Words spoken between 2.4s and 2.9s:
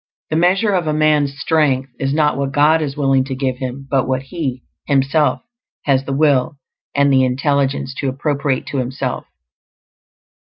God